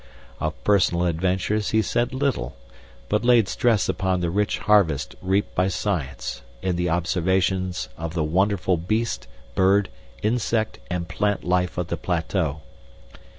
Of 0.39 0.63
personal 0.63 1.05
adventures 1.05 1.69
he 1.69 1.83
said 1.83 2.11
little, 2.11 2.57
but 3.07 3.23
laid 3.23 3.47
stress 3.47 3.87
upon 3.87 4.19
the 4.19 4.31
rich 4.31 4.57
harvest 4.57 5.13
reaped 5.21 5.53
by 5.53 5.67
Science 5.67 6.41
in 6.63 6.75
the 6.75 6.89
observations 6.89 7.87
of 7.99 8.15
the 8.15 8.23
wonderful 8.23 8.77
beast, 8.77 9.27
bird, 9.53 9.89
insect, 10.23 10.79
and 10.89 11.07
plant 11.07 11.43
life 11.43 11.77
of 11.77 11.89
the 11.89 11.97
plateau. 11.97 12.61